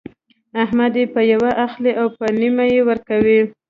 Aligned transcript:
احمد 0.63 0.93
يې 0.99 1.05
په 1.13 1.21
يوه 1.31 1.51
اخلي 1.65 1.91
او 2.01 2.07
په 2.17 2.25
نيمه 2.39 2.63
يې 2.73 2.81
ورکوي. 2.89 3.41